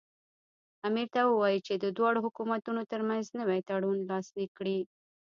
[0.87, 4.79] امیر ته ووایي چې د دواړو حکومتونو ترمنځ نوی تړون لاسلیک کړي.